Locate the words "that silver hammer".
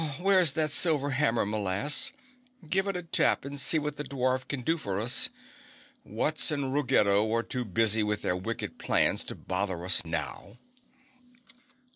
0.53-1.45